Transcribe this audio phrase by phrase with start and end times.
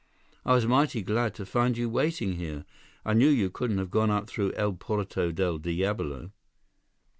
[0.43, 2.65] I was mighty glad to find you waiting here.
[3.05, 6.31] I knew you couldn't have gone up through El Porto Del Diablo."